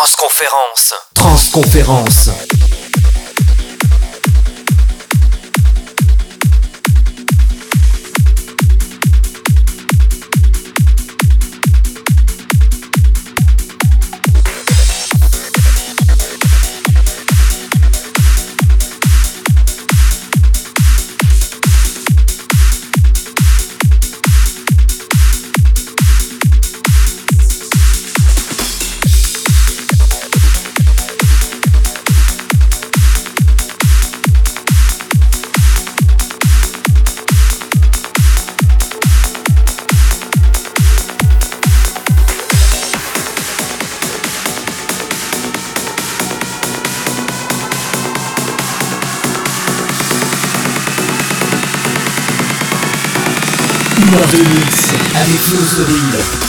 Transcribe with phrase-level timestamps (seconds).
[0.00, 0.94] Transconférence.
[1.14, 2.30] Transconférence.
[55.50, 56.39] 就是这个逼的？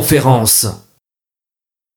[0.00, 0.66] Transconférence.